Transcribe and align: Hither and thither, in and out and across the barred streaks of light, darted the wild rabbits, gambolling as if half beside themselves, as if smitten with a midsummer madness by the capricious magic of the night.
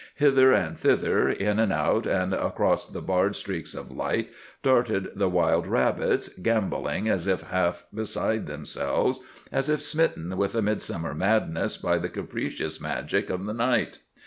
Hither 0.15 0.51
and 0.51 0.75
thither, 0.75 1.29
in 1.29 1.59
and 1.59 1.71
out 1.71 2.07
and 2.07 2.33
across 2.33 2.87
the 2.87 3.03
barred 3.03 3.35
streaks 3.35 3.75
of 3.75 3.91
light, 3.91 4.29
darted 4.63 5.09
the 5.15 5.29
wild 5.29 5.67
rabbits, 5.67 6.27
gambolling 6.41 7.07
as 7.07 7.27
if 7.27 7.43
half 7.43 7.85
beside 7.93 8.47
themselves, 8.47 9.19
as 9.51 9.69
if 9.69 9.79
smitten 9.79 10.37
with 10.37 10.55
a 10.55 10.61
midsummer 10.63 11.13
madness 11.13 11.77
by 11.77 11.99
the 11.99 12.09
capricious 12.09 12.81
magic 12.81 13.29
of 13.29 13.45
the 13.45 13.53
night. 13.53 13.99